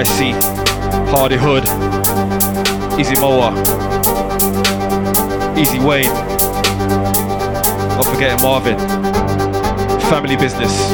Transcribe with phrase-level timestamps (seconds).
[0.00, 0.32] IC,
[1.10, 1.64] Hardy Hood,
[2.98, 3.52] Easy Moa,
[5.58, 6.06] Easy Wayne.
[7.96, 8.78] Not forgetting Marvin.
[10.08, 10.92] Family business.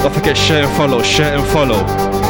[0.00, 2.21] Don't forget share and follow, share and follow.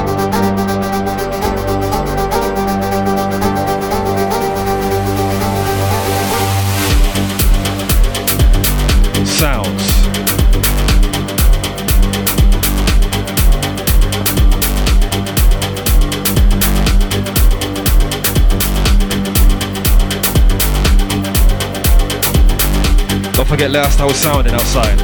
[23.63, 24.99] Forget last I was sounding outside.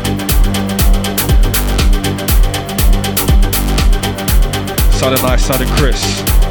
[4.94, 6.47] Sounding nice, sounding crisp.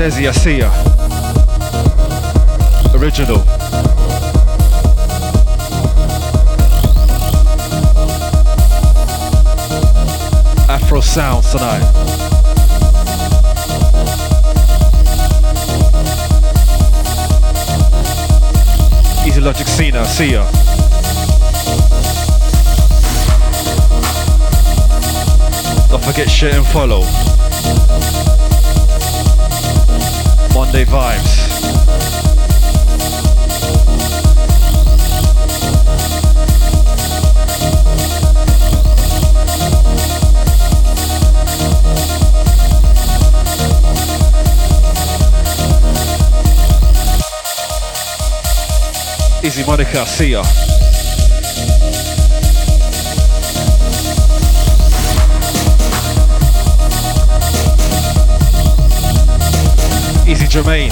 [0.00, 0.70] Desi, I see ya.
[2.94, 3.42] Original.
[10.70, 11.84] Afro sounds tonight.
[19.26, 20.44] Easy Logic Cena, see ya.
[25.90, 27.29] Don't forget share and follow.
[30.72, 31.50] Monday vibes.
[49.42, 50.79] Easy Monica, see ya.
[60.50, 60.90] Jermaine.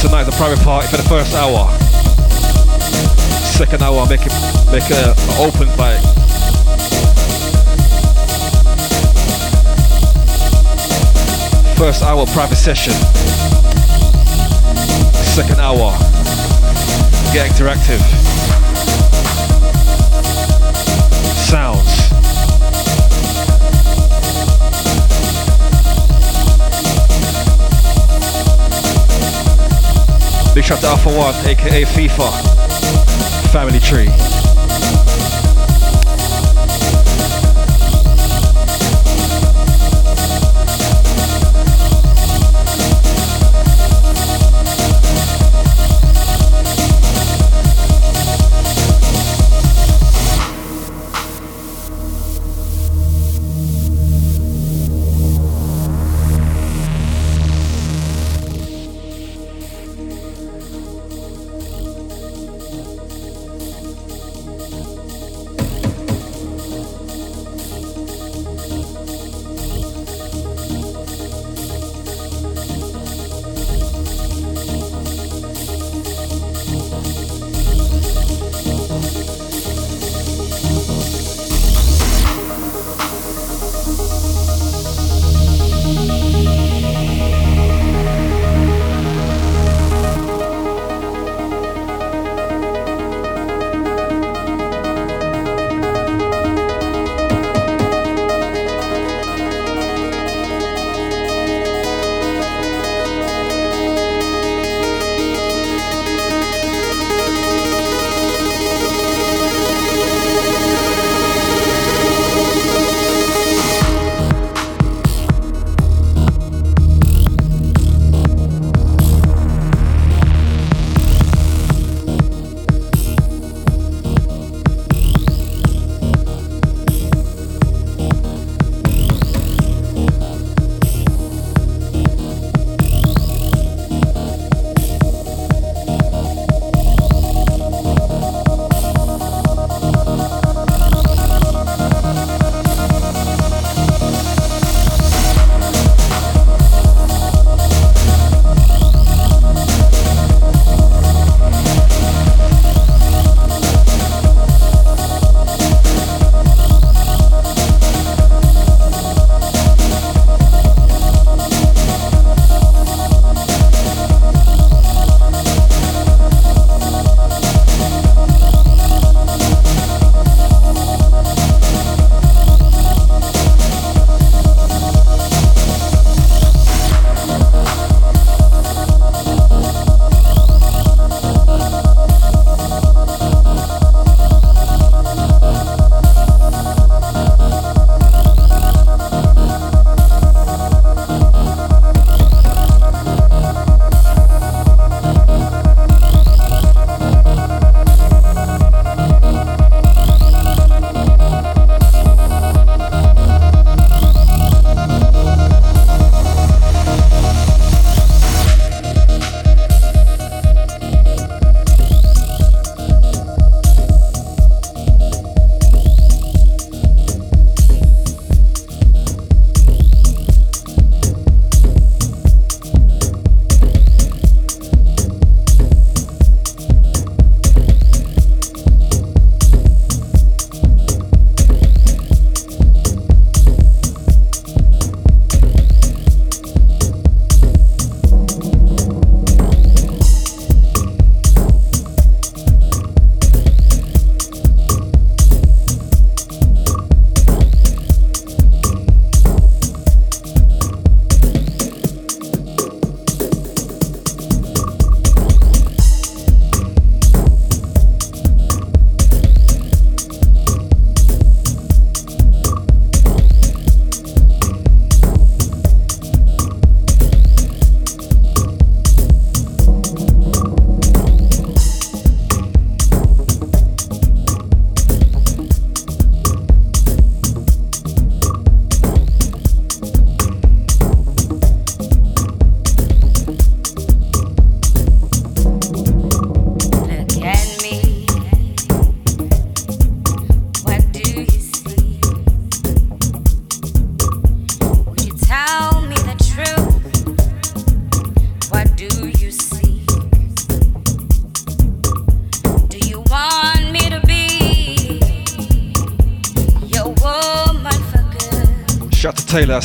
[0.00, 1.70] Tonight's a private party for the first hour.
[3.56, 4.32] Second hour, make it
[4.72, 5.94] make it open by
[11.76, 12.92] first hour private session.
[15.22, 15.92] Second hour,
[17.32, 18.02] get interactive.
[30.54, 32.30] Big shout to Alpha One, aka FIFA,
[33.50, 34.43] Family Tree.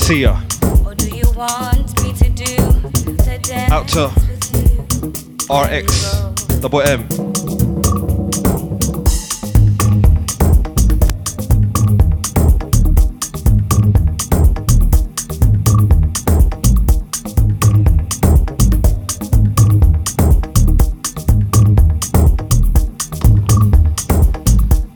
[0.09, 0.41] To see ya.
[3.71, 4.07] Out to
[5.49, 6.15] RX,
[6.61, 7.07] double M.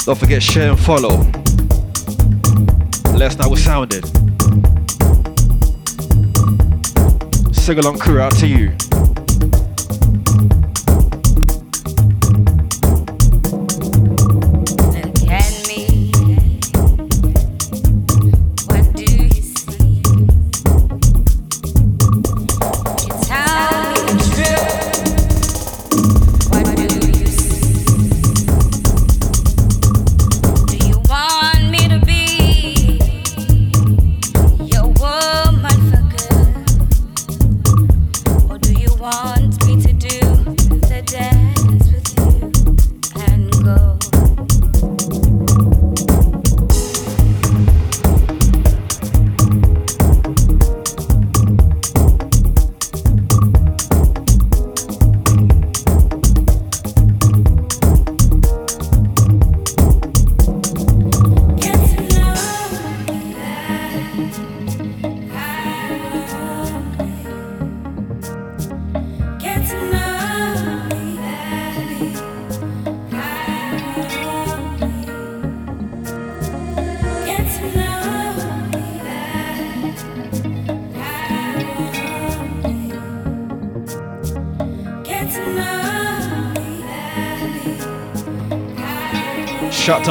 [0.06, 1.23] Don't forget share and follow.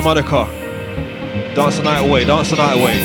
[0.03, 0.47] To Monica.
[1.55, 2.97] Dance the night away, dance the night away.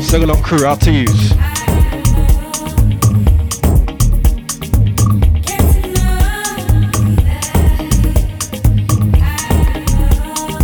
[0.00, 1.30] Sing along crew, out to use.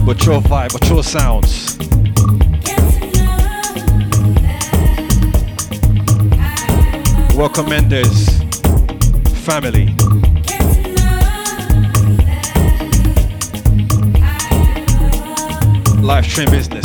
[0.05, 1.79] Mature vibe, mature sounds.
[7.37, 8.29] Welcome Mendes,
[9.45, 9.95] family.
[16.03, 16.82] Live stream business.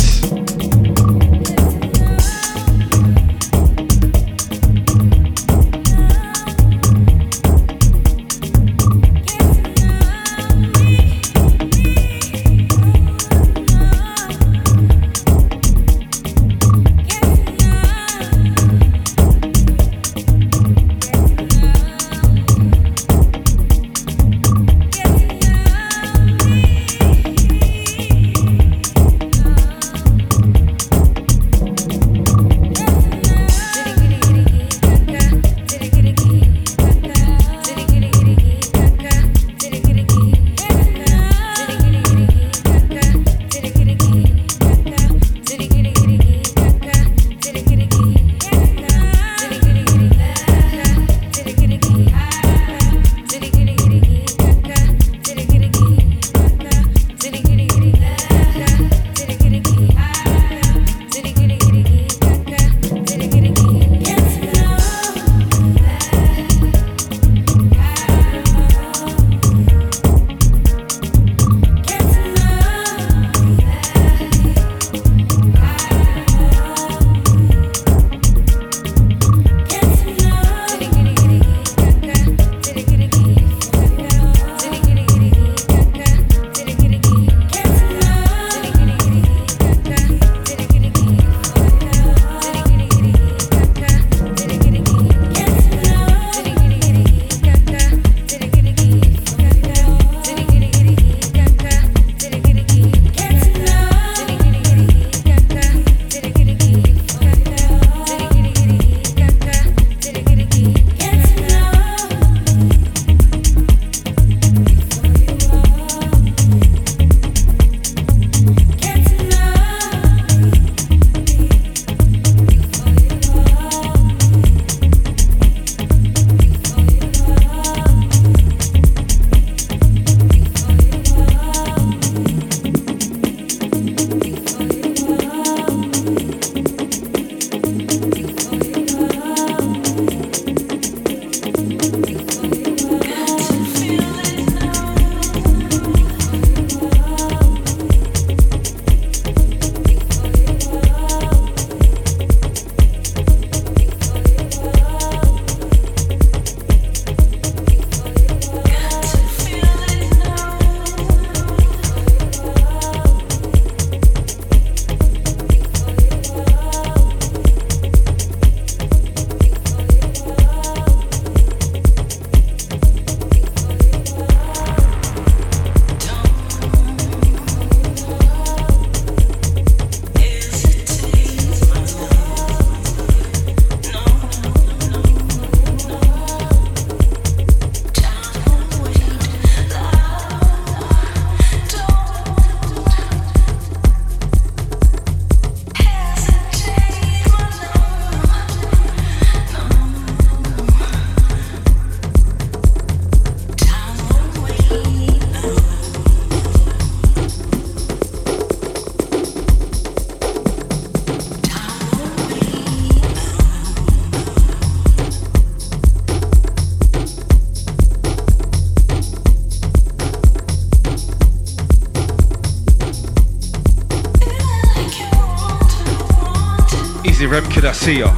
[227.87, 228.13] See ya.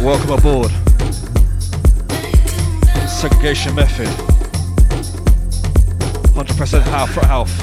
[0.00, 0.70] Welcome aboard.
[3.06, 4.08] Segregation method.
[6.32, 7.53] 100% half for half.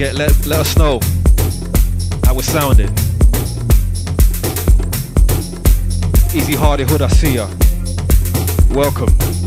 [0.00, 0.98] Forget, let, let us know
[2.24, 2.88] how we're sounding.
[6.34, 7.46] Easy Hardy Hood, I see ya.
[8.70, 9.39] Welcome.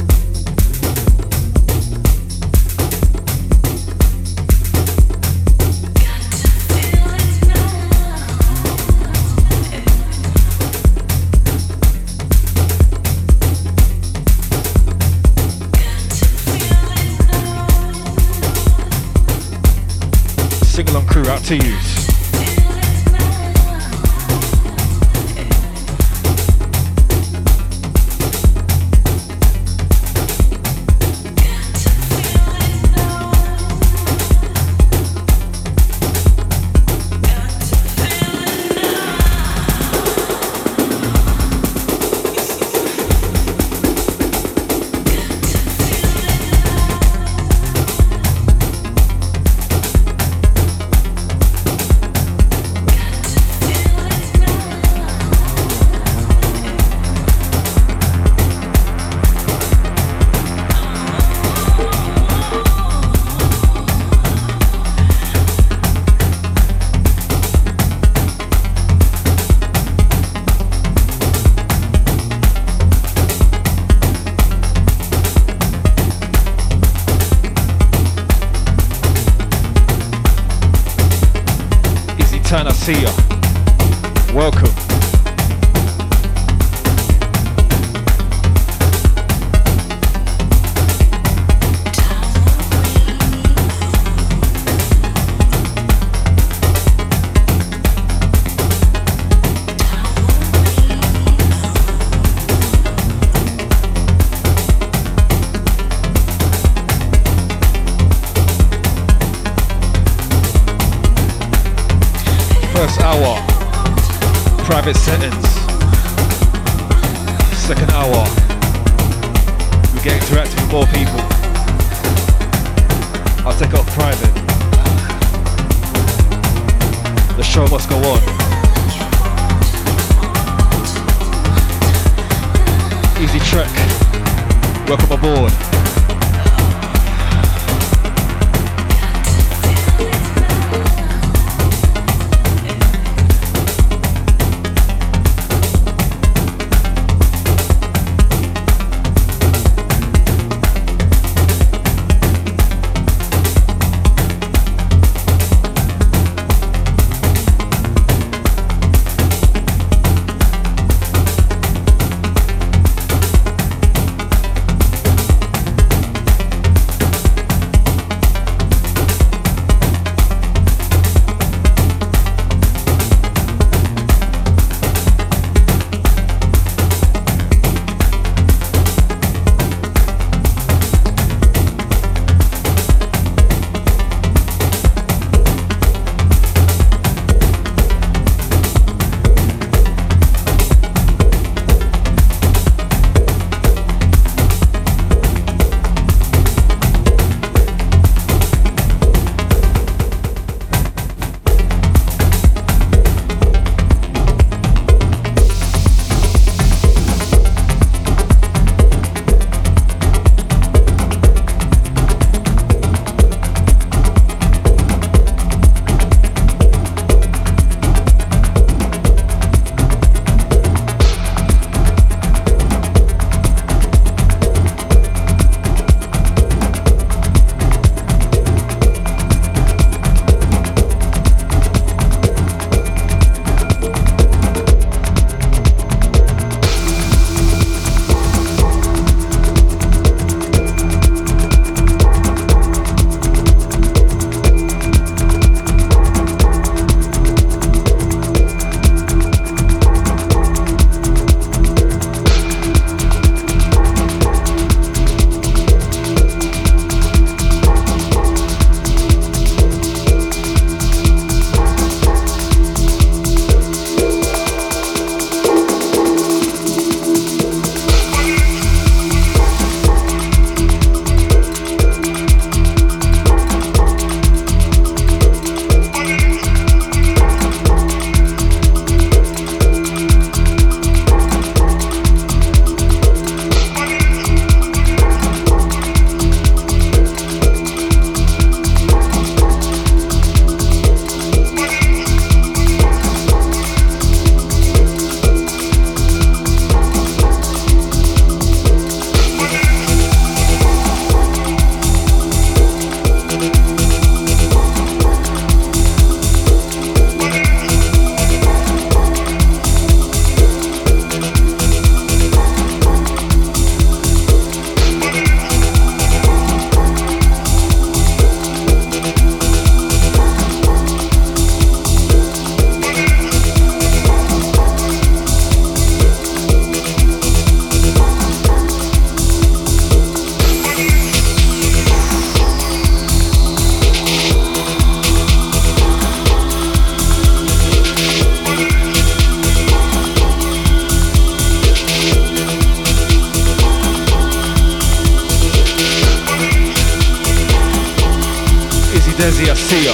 [349.23, 349.93] Desi, I see ya.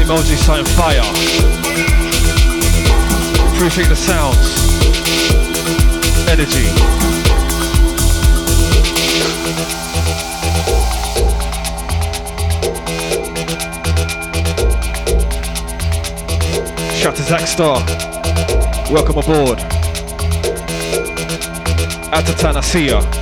[0.00, 1.02] Emoji sign fire.
[3.58, 4.38] Proofing the sounds.
[6.28, 6.68] Energy.
[16.94, 17.82] Shout to Zach Star.
[18.92, 19.58] Welcome aboard.
[22.12, 23.18] Atatan, I see ya.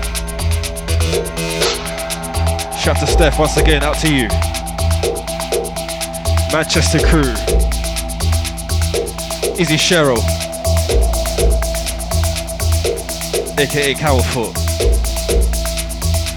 [2.86, 4.28] Shout to Steph once again, out to you.
[6.52, 7.32] Manchester crew.
[9.58, 10.22] Izzy Cheryl.
[13.58, 14.56] AKA Cowfoot.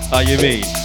[0.10, 0.79] How you mean?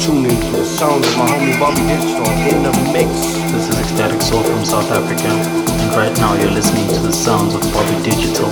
[0.00, 3.08] tune in to the sound of my homie Bobby Digital in the mix.
[3.52, 7.54] This is Ecstatic Soul from South Africa, and right now you're listening to the sounds
[7.54, 8.48] of Bobby Digital,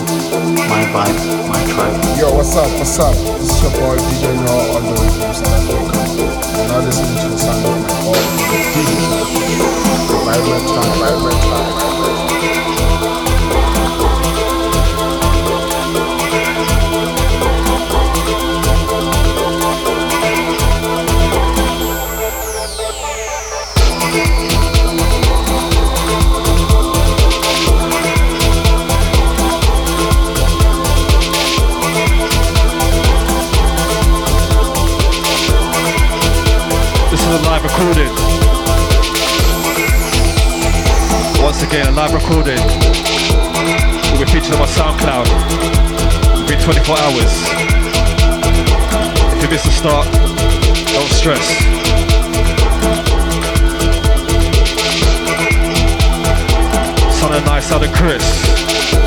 [0.69, 1.97] my vibe, my tribe.
[2.17, 3.15] Yo, what's up, what's up?
[3.41, 6.01] This is your boy DJ Raw all the way from South Africa.
[6.57, 8.23] You're now listening to the sound of my boy,
[8.73, 9.25] Digital.
[10.25, 12.34] Vibrant time, vibrant time, time.
[41.75, 42.61] again, a live recording.
[44.13, 45.27] Will be featured on my SoundCloud
[46.43, 47.33] within 24 hours.
[49.35, 50.07] If you miss the start,
[50.93, 51.45] don't stress.
[57.19, 59.04] Son of Nice, son of Chris.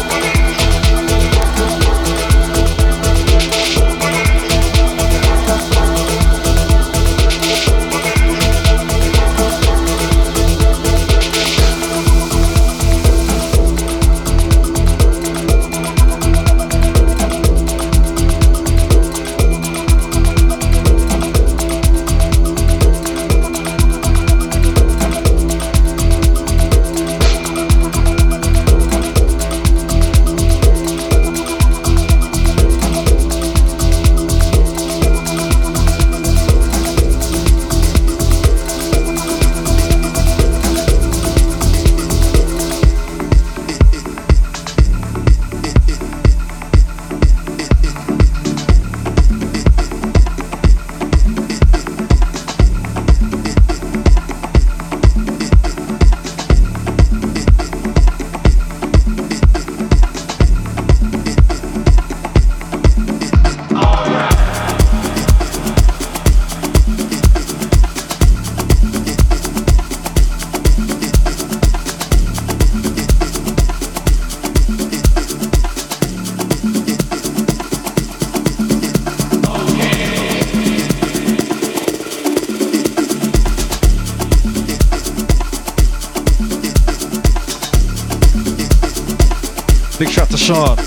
[90.48, 90.78] Sean,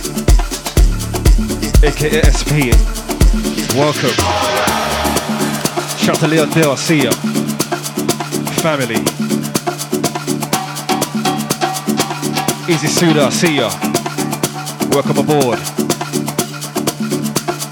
[1.85, 2.73] aka SP.
[3.77, 4.17] Welcome.
[5.99, 7.11] Shout to Leon Dill, see ya.
[8.63, 9.03] Family.
[12.73, 13.69] Easy Suda, see ya.
[14.93, 15.59] Welcome aboard.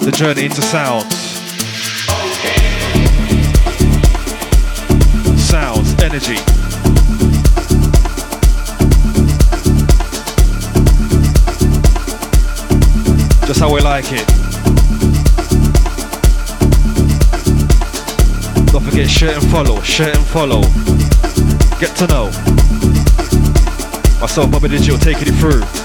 [0.04, 1.16] The journey into sounds.
[5.40, 6.47] Sounds, energy.
[13.58, 14.24] That's how we like it.
[18.70, 20.60] Don't forget, share and follow, share and follow.
[21.80, 22.26] Get to know.
[24.20, 25.77] Myself, Bobby Digital, taking it through.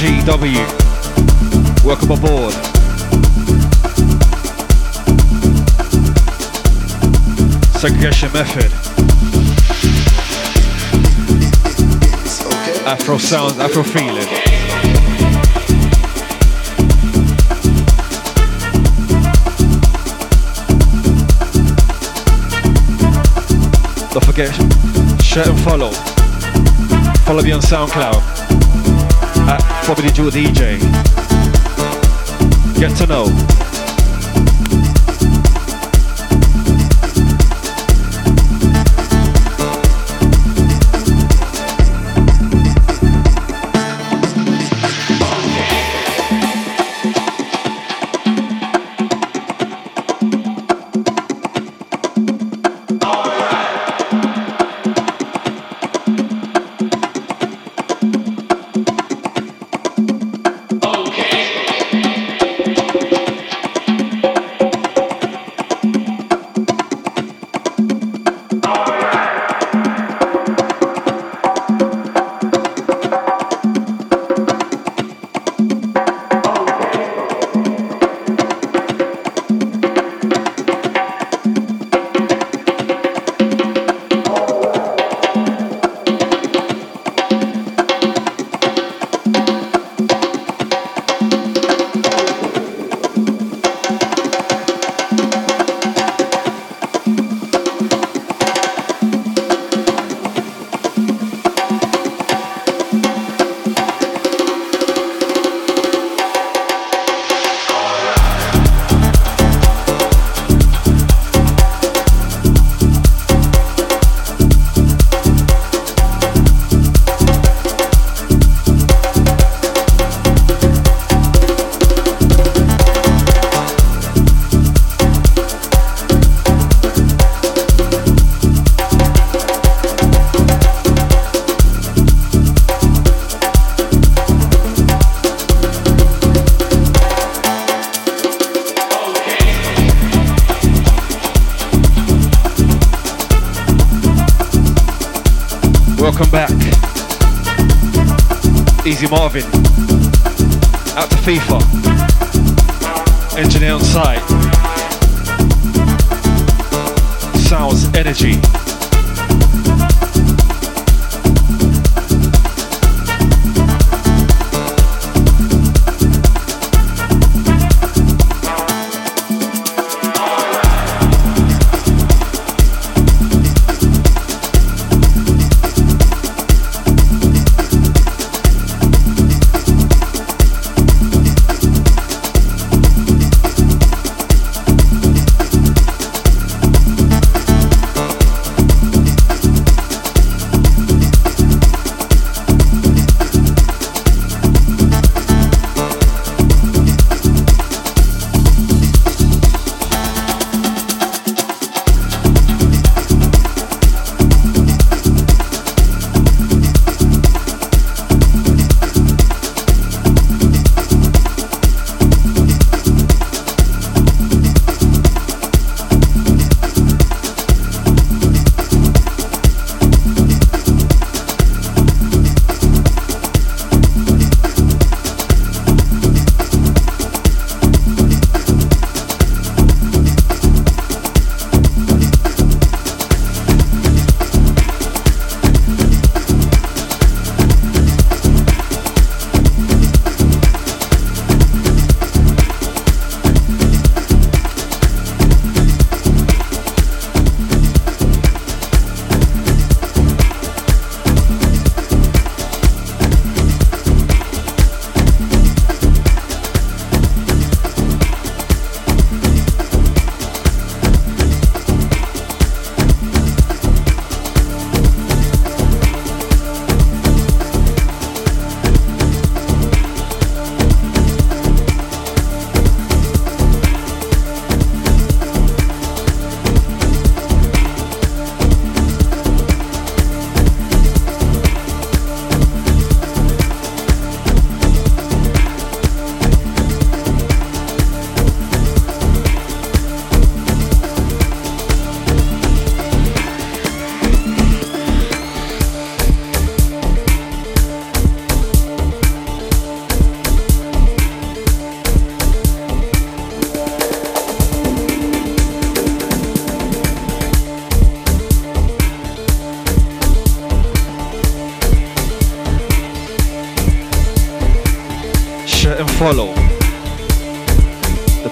[0.00, 0.64] AGW.
[1.84, 2.54] Welcome aboard.
[7.76, 8.72] Segregation method.
[12.86, 14.24] Afro sounds, Afro feeling.
[24.10, 24.54] Don't forget,
[25.22, 25.90] share and follow.
[27.26, 28.29] Follow me on SoundCloud
[29.90, 30.78] Bobby Jewel DJ.
[32.78, 33.49] Get to know.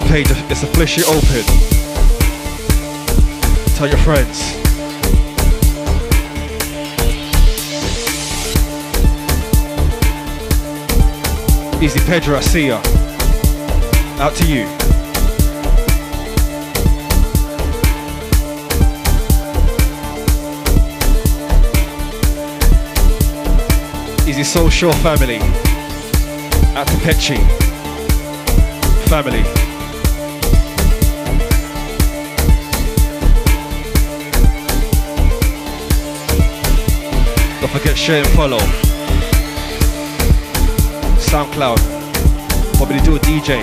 [0.09, 1.43] Page is officially open.
[3.75, 4.55] Tell your friends.
[11.79, 12.81] Easy Pedro, I see ya.
[14.17, 14.65] Out to you.
[24.27, 25.37] Easy Soul Shore family.
[26.75, 27.37] Out to Pechi.
[29.07, 29.68] Family.
[37.71, 38.57] Don't forget share and follow.
[41.19, 41.77] SoundCloud.
[42.79, 43.61] Bobby Digital DJ.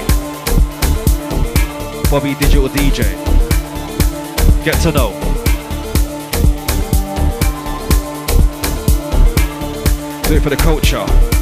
[2.08, 3.02] Bobby Digital DJ.
[4.64, 5.10] Get to know.
[10.28, 11.35] Do it for the culture.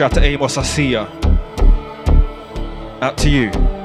[0.00, 1.06] Shout to Amos, I see ya.
[3.02, 3.79] Out to you.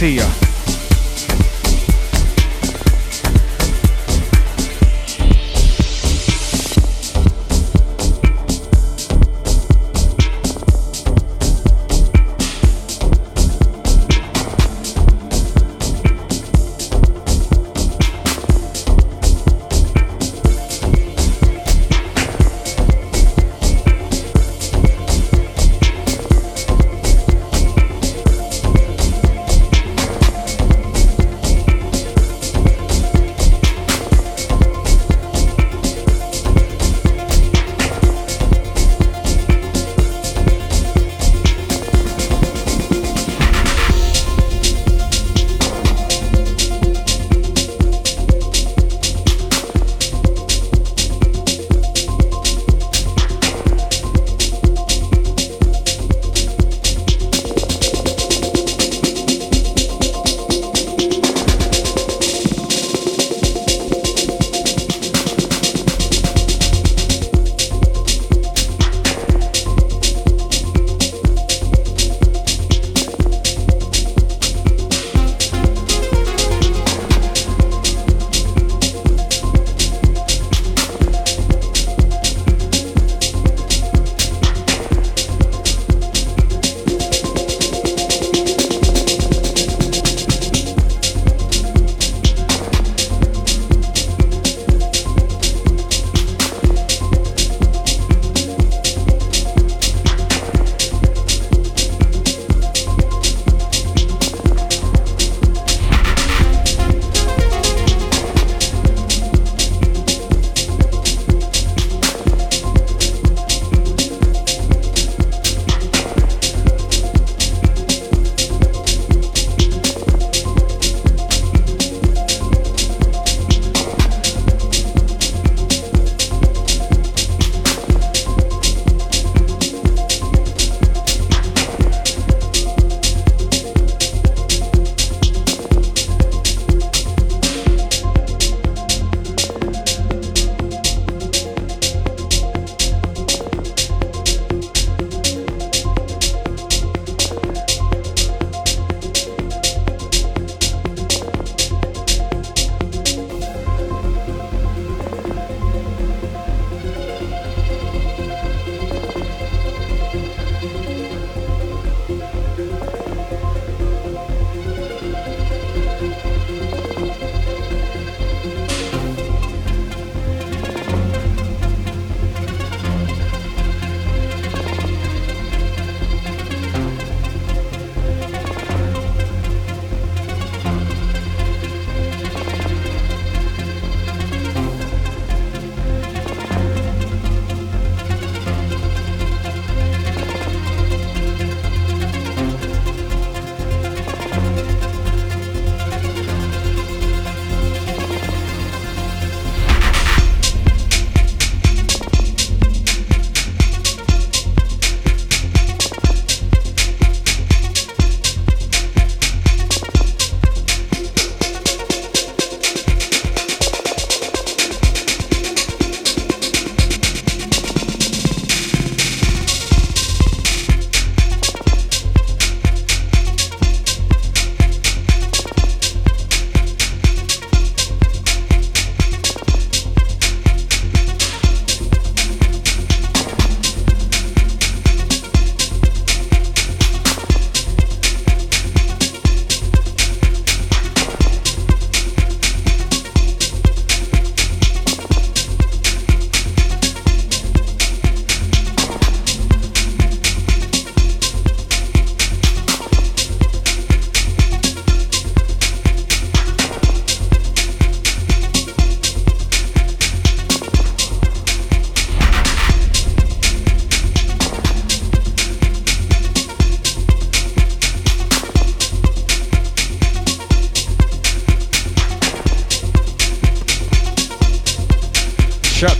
[0.00, 0.39] See ya.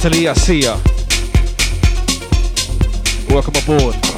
[0.02, 0.28] Natalie,
[0.62, 0.78] ya.
[3.28, 4.09] Welcome aboard.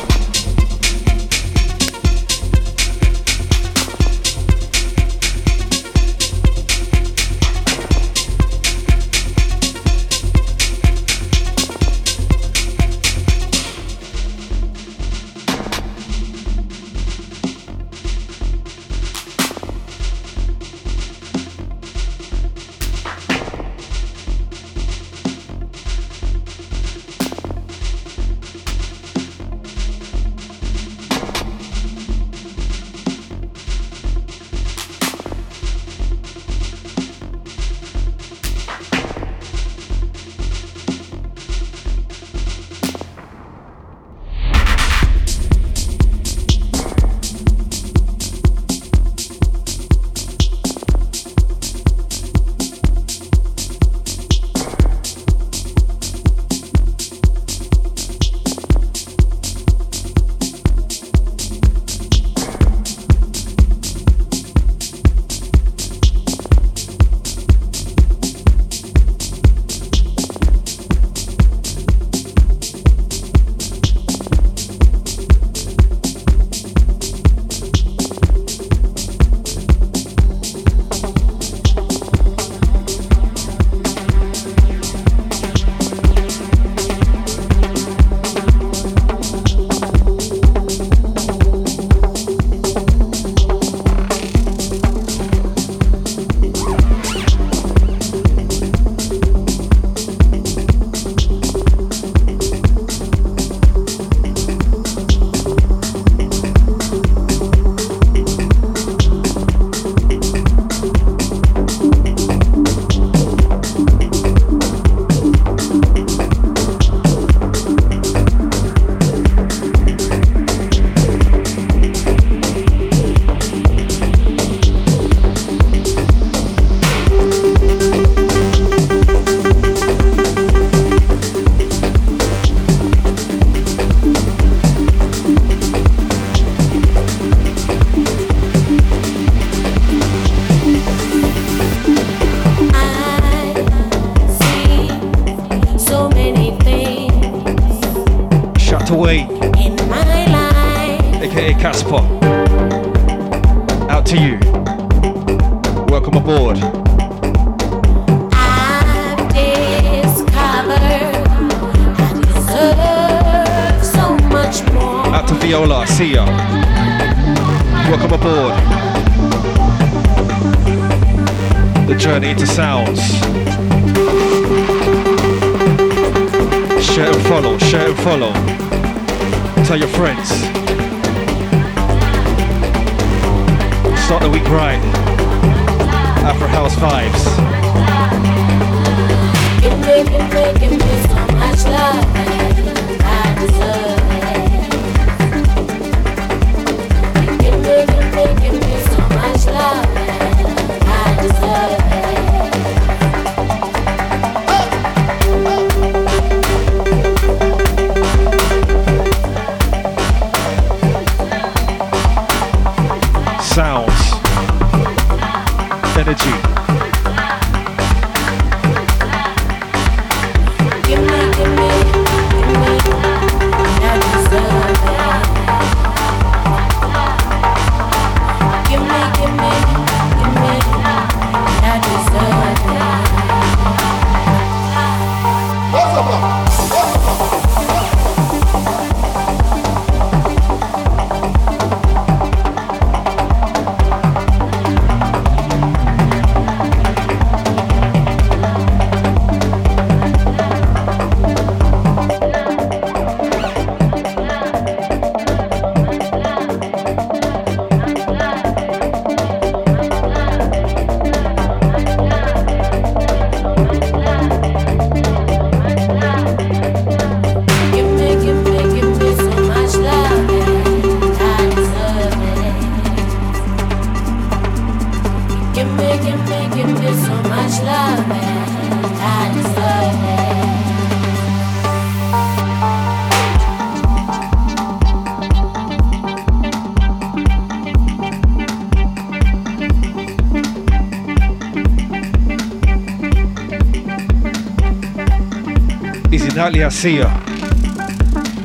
[296.82, 297.06] See ya.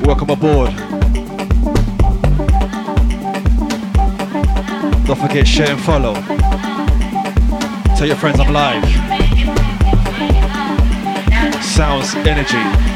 [0.06, 0.70] Welcome aboard.
[5.08, 6.14] Don't forget, share and follow.
[7.98, 8.86] Tell your friends I'm live.
[11.64, 12.87] Sounds energy.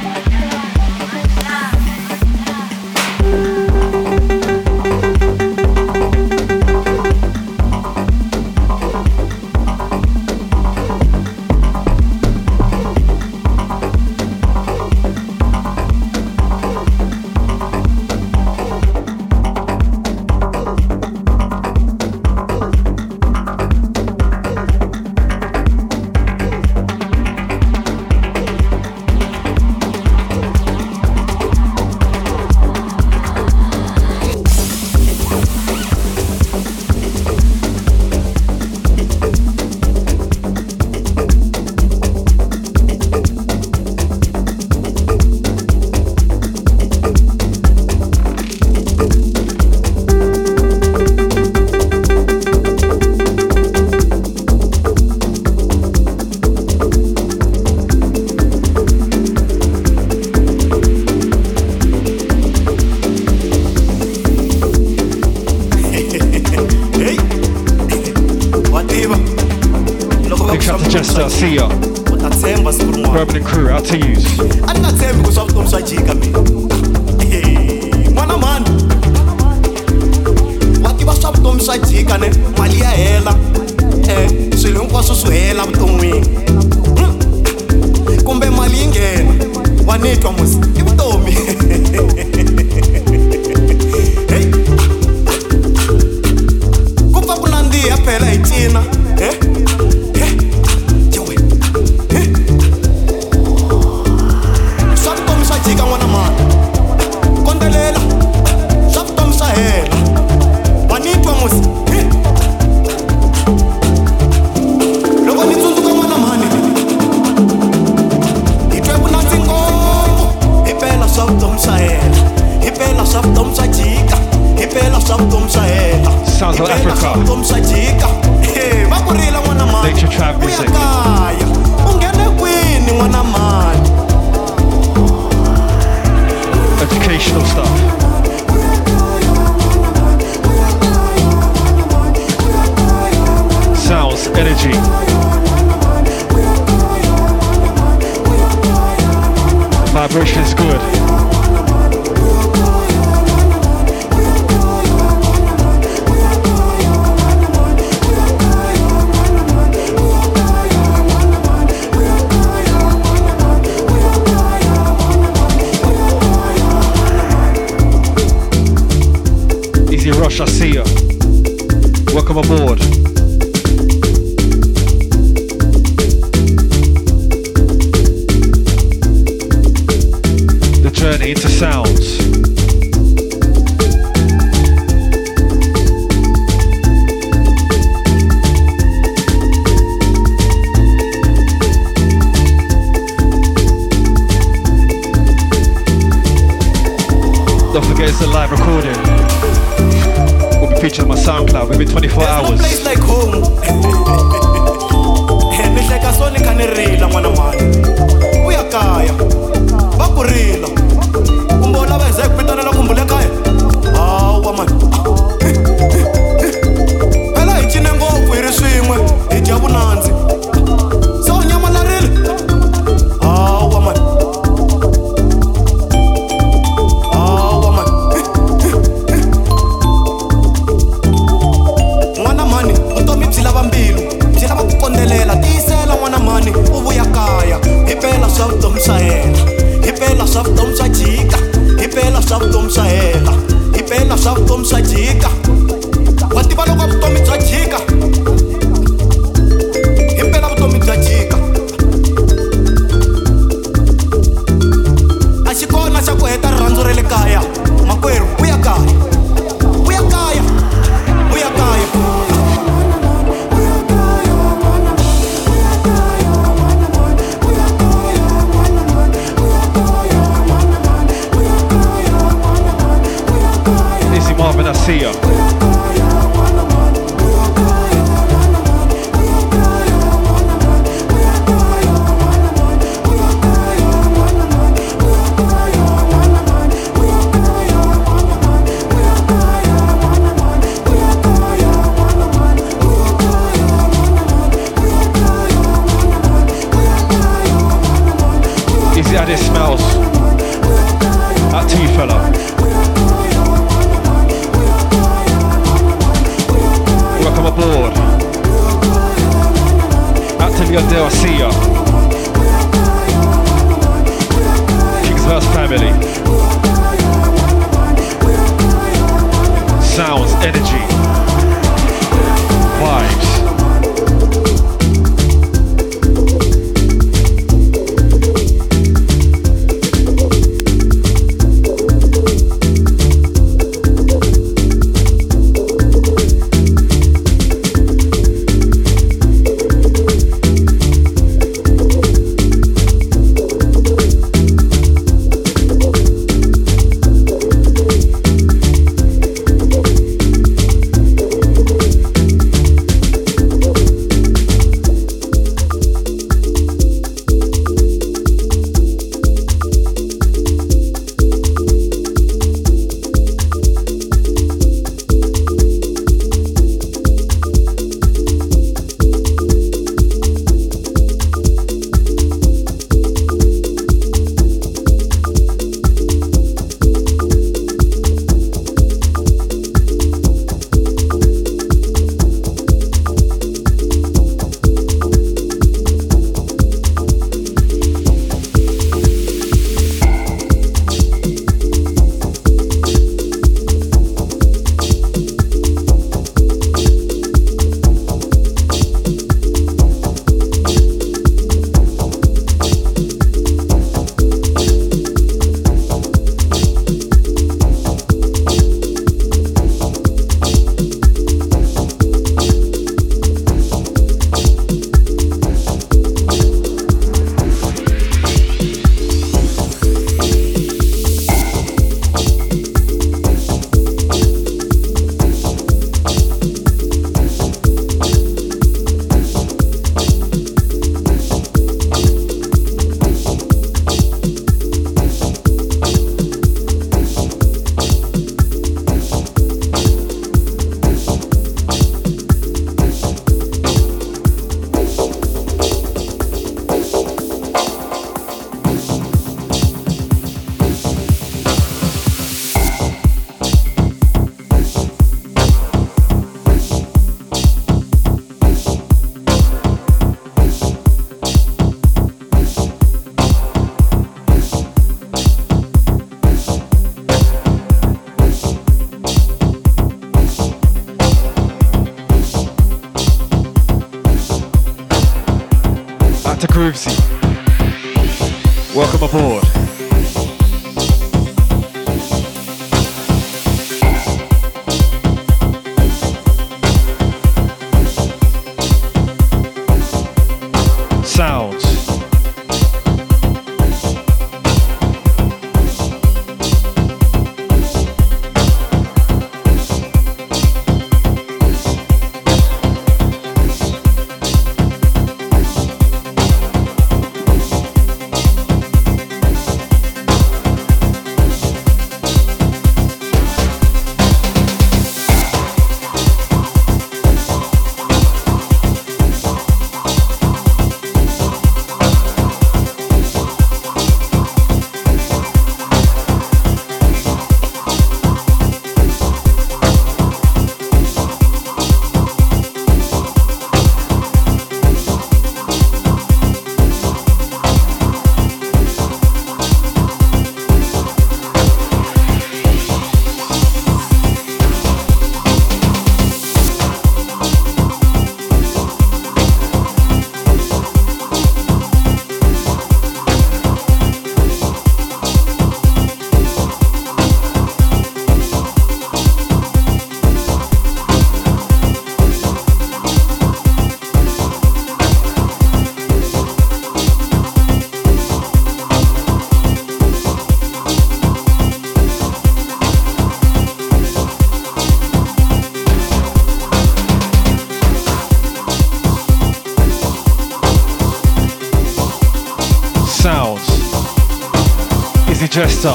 [585.42, 585.70] Jester.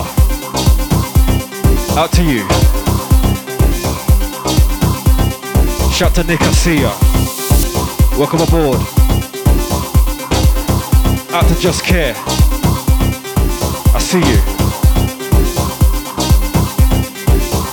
[1.99, 2.47] Out to you.
[5.93, 6.93] Shout to Nick, I.
[8.17, 8.79] Welcome aboard.
[11.33, 12.15] Out to Just Care.
[13.93, 14.39] I see you.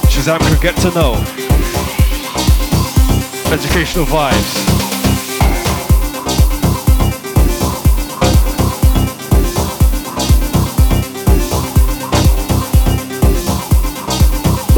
[0.09, 1.13] Shazam crew, get to know.
[3.53, 4.82] Educational vibes.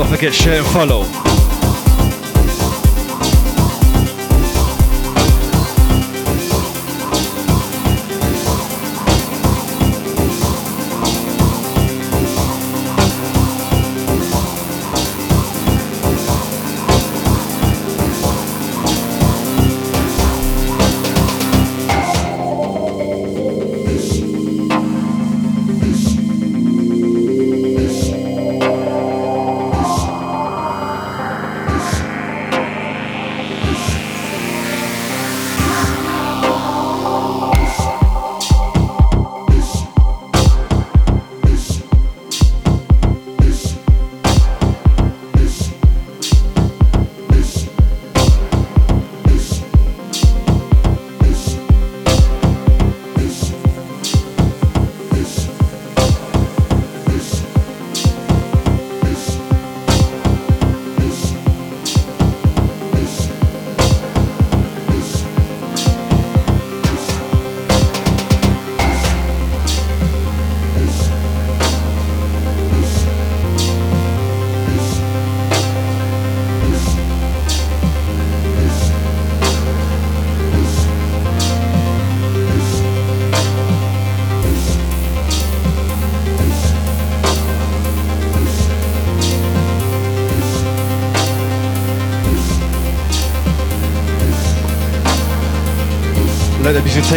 [0.10, 1.35] Forget share and follow.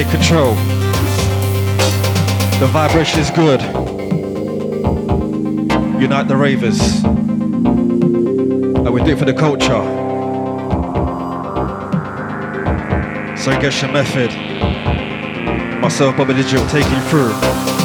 [0.04, 0.54] Take control.
[2.60, 3.60] The vibration is good.
[6.00, 7.02] Unite the ravers.
[7.02, 9.82] And we do it for the culture.
[13.36, 14.30] So get your method.
[15.80, 17.77] Myself, Bobby Digital, taking you through.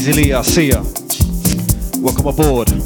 [0.00, 0.82] Easily, I see ya.
[2.00, 2.79] Welcome aboard.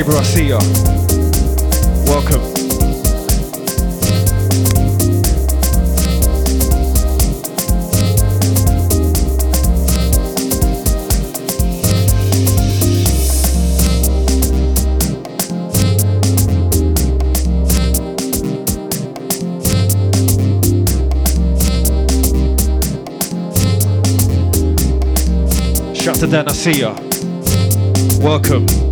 [0.00, 0.58] Gabriel, I see ya.
[2.06, 2.40] Welcome.
[25.94, 26.94] Shout to Dan, I see ya.
[28.22, 28.89] Welcome.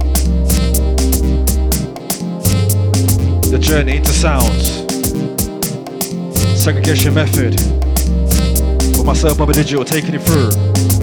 [3.59, 4.85] the journey into sounds.
[6.63, 7.55] Segregation method.
[8.97, 10.98] With myself, Bobby Digital, taking it through.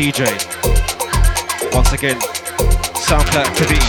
[0.00, 0.24] DJ.
[1.74, 2.18] Once again,
[3.04, 3.84] SoundCloud activity.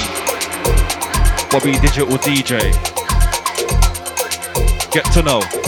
[1.50, 2.74] Bobby Digital DJ.
[4.92, 5.61] Get to know.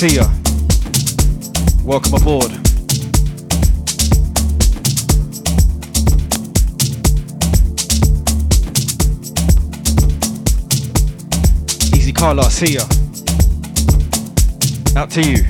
[0.00, 0.24] See ya.
[1.84, 2.52] Welcome aboard.
[11.94, 12.84] Easy Carla, see ya.
[14.96, 15.49] Out to you.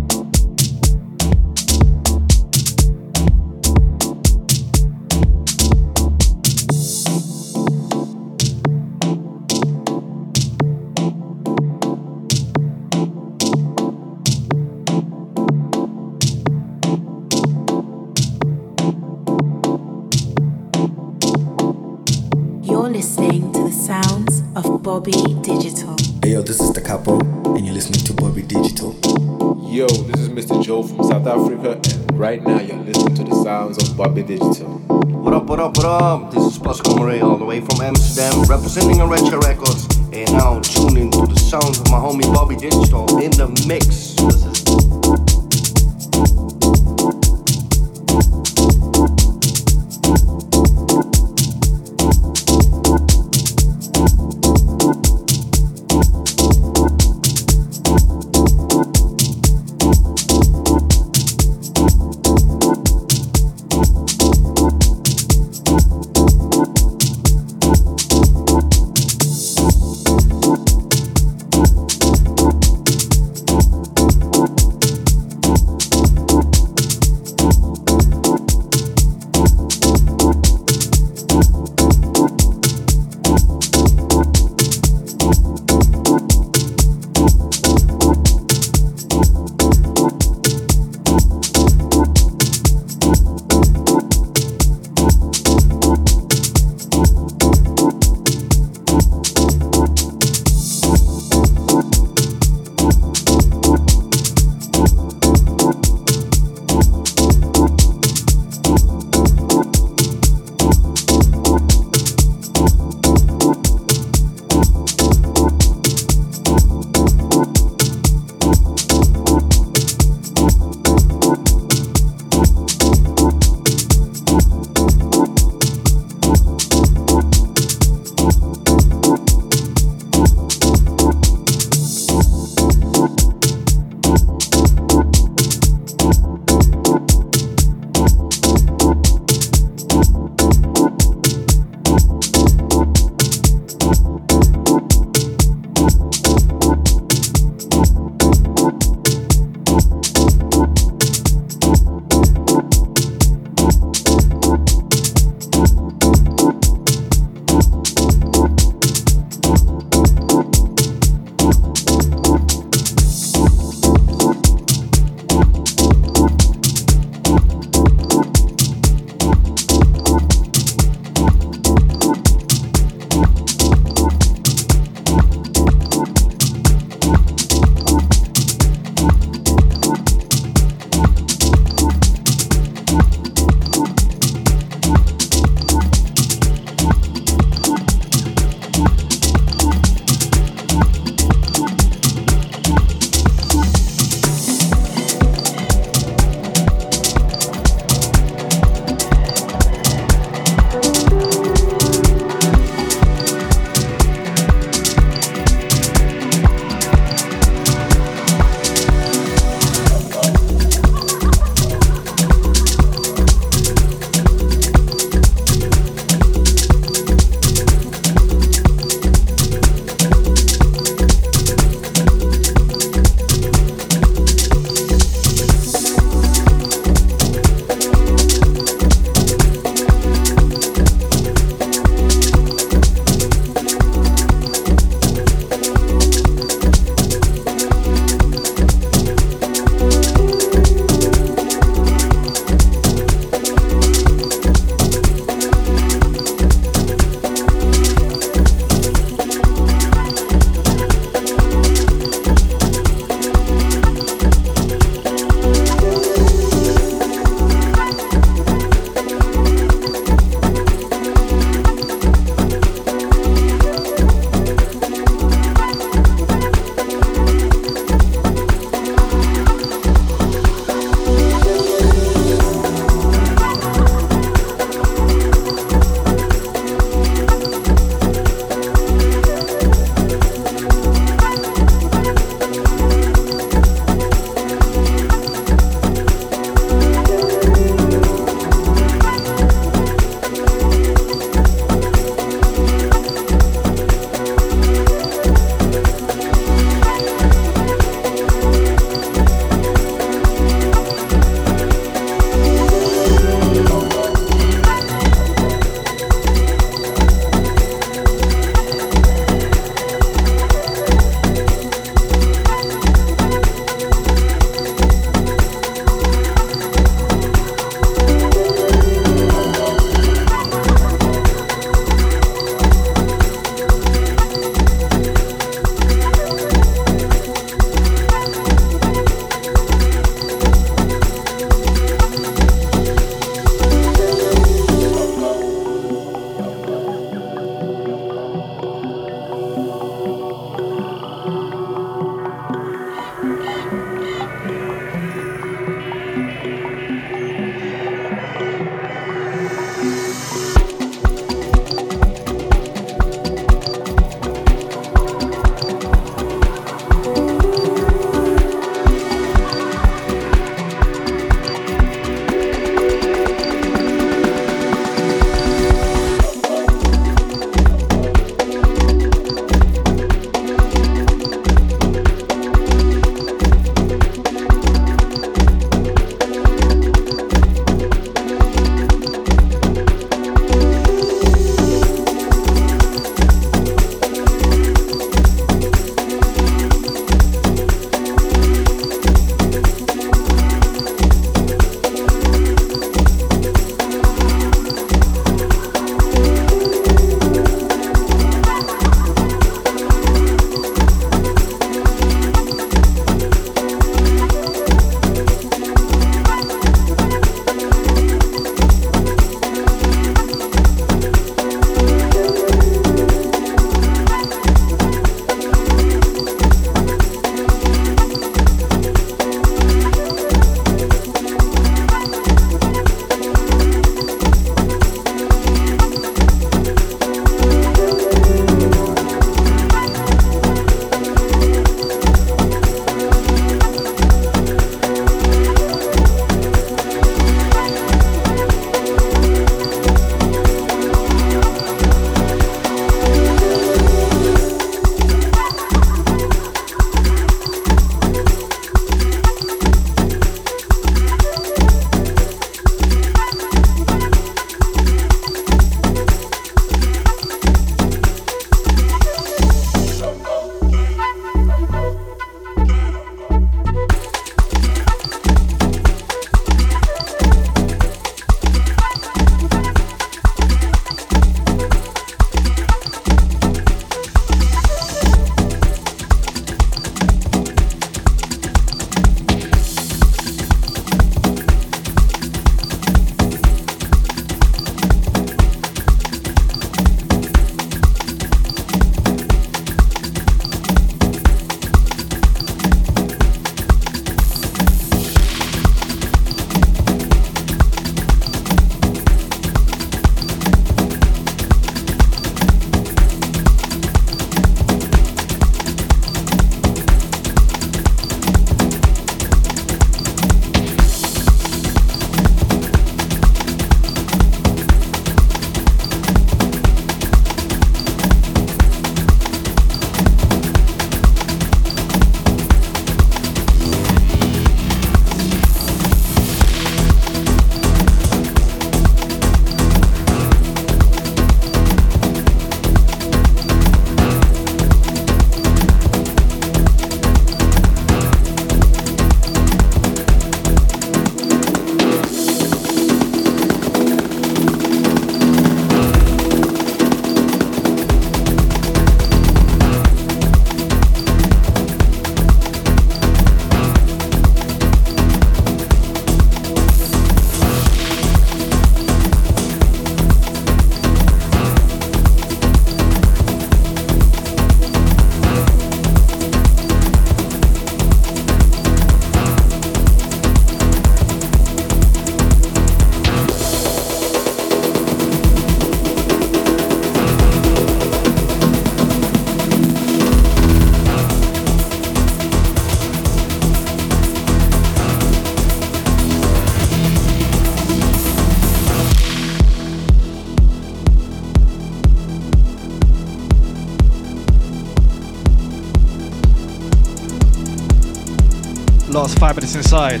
[599.02, 600.00] Last five minutes inside.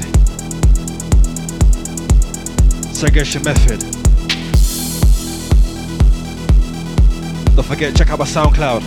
[2.94, 3.80] Segregation method.
[7.56, 8.80] Don't forget, check out my SoundCloud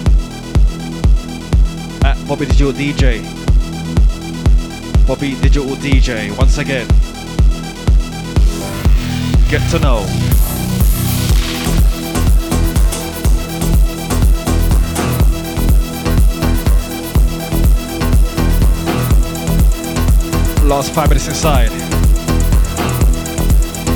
[2.05, 3.25] at Bobby Digital DJ.
[5.05, 6.31] Bobby Digital DJ.
[6.37, 6.87] Once again,
[9.49, 10.24] get to know.
[20.75, 21.71] Last five minutes inside.
[21.71, 21.81] And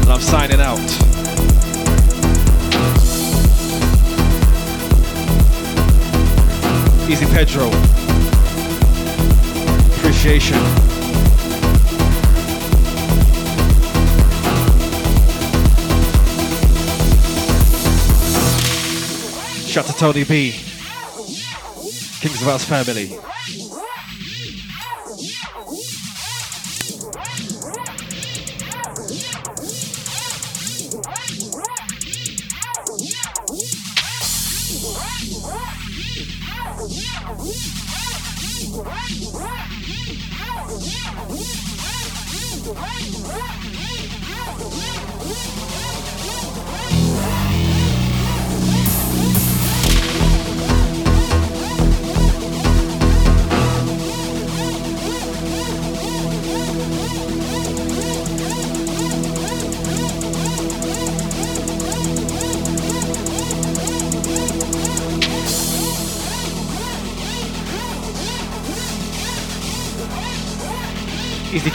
[0.09, 0.79] I'm signing out.
[7.09, 7.67] Easy Pedro.
[9.97, 10.57] Appreciation.
[19.67, 20.55] Shout to Tony B.
[22.21, 23.19] Kings of House family.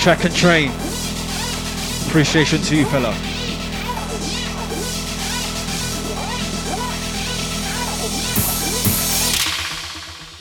[0.04, 0.70] Track and train.
[2.08, 3.14] Appreciation to you, fella.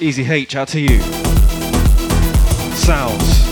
[0.02, 1.00] Easy H, out to you.
[2.74, 3.46] Sounds.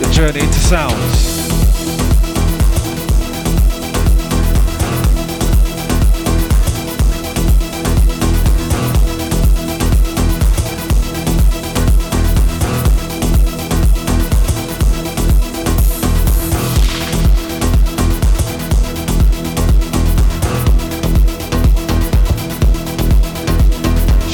[0.00, 1.35] The journey into sounds.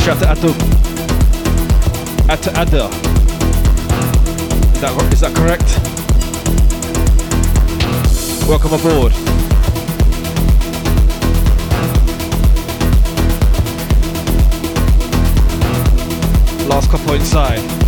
[0.03, 0.51] Shout to Atu.
[2.29, 2.89] Atu Ada.
[4.75, 5.79] Is that, is that correct?
[8.49, 9.13] Welcome aboard.
[16.69, 17.82] Last couple inside.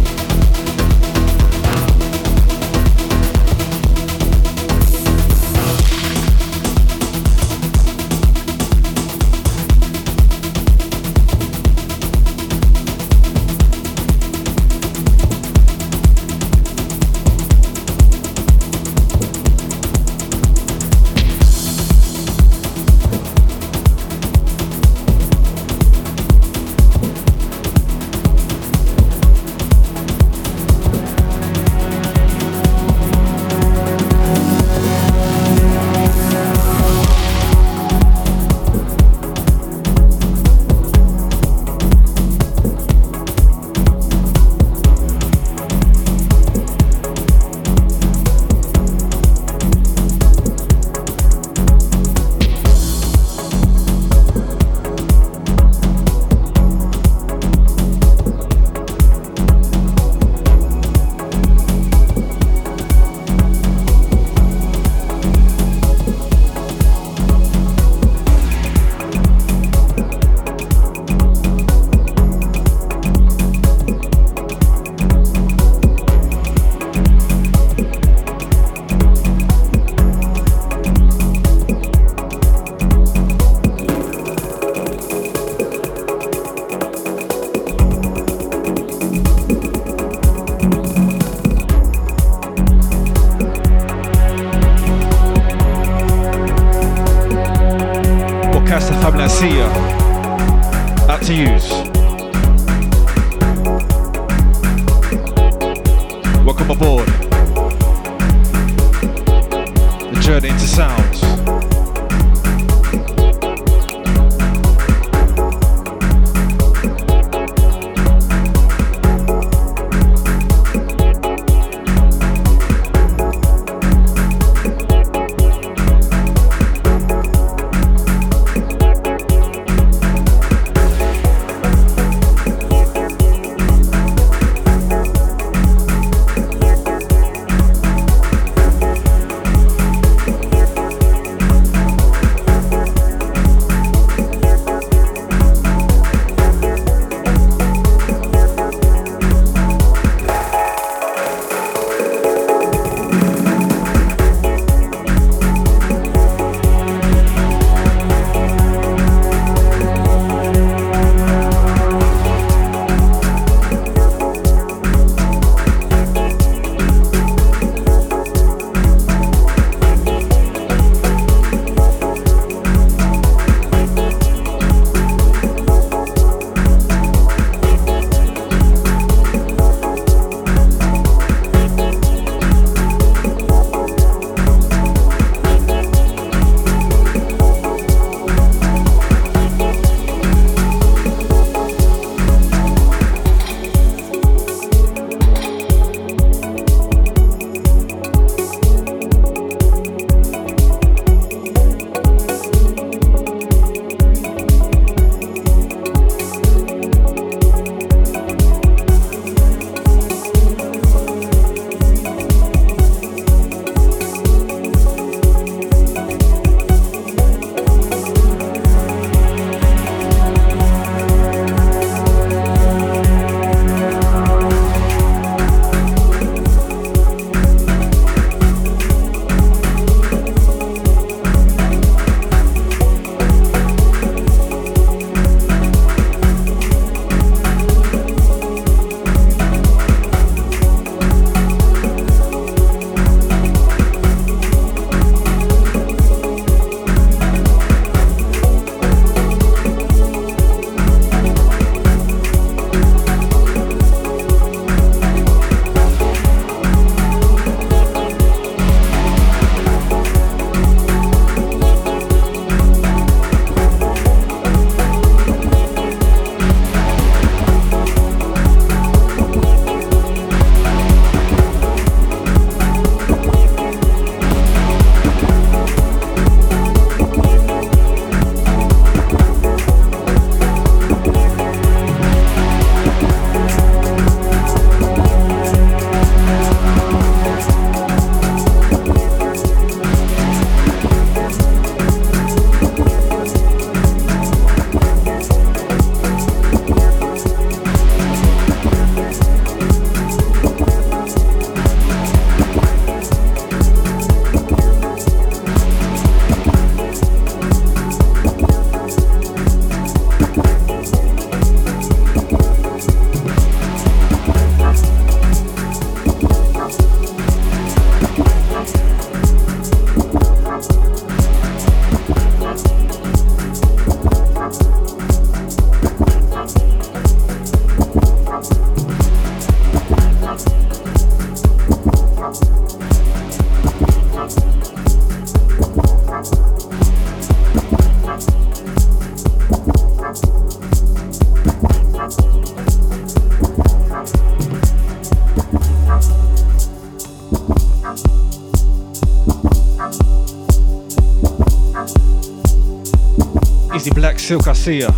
[354.24, 354.88] Silk Garcia,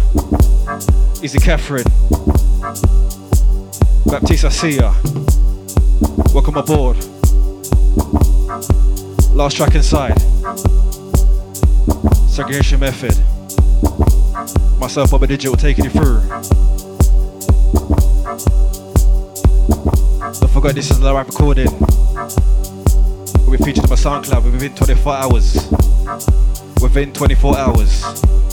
[1.21, 1.83] Easy Catherine,
[4.07, 4.95] Baptiste Garcia.
[6.33, 6.97] Welcome aboard.
[9.35, 10.17] Last track inside.
[12.29, 13.19] Segregation Method.
[14.79, 16.21] Myself, Bobby Digital, taking you through.
[20.39, 21.77] Don't forget, this is live recording.
[23.41, 25.69] We'll be featured on my SoundCloud within 24 hours.
[26.81, 28.46] Within 24 hours.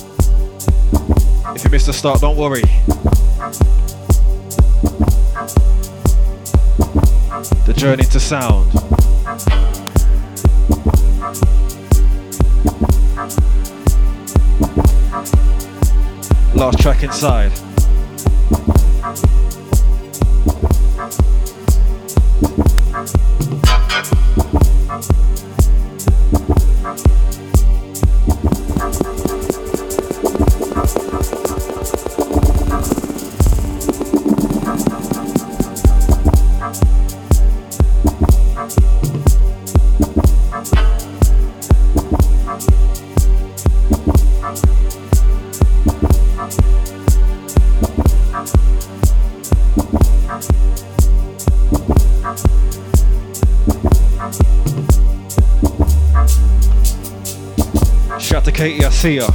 [1.46, 2.62] If you missed the start, don't worry.
[7.66, 8.74] The journey to sound.
[16.56, 17.52] Last track inside.
[59.04, 59.33] see Garcia.